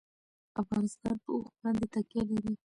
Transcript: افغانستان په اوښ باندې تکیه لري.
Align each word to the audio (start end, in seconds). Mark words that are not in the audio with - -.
افغانستان 0.61 1.15
په 1.23 1.29
اوښ 1.35 1.47
باندې 1.61 1.85
تکیه 1.93 2.21
لري. 2.29 2.53